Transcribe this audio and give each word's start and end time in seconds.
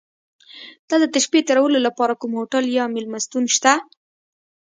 دلته 0.89 1.07
د 1.13 1.15
شپې 1.25 1.39
تېرولو 1.47 1.77
لپاره 1.87 2.13
کوم 2.21 2.31
هوټل 2.39 2.65
یا 2.77 2.85
میلمستون 2.93 3.43
شته؟ 3.55 3.73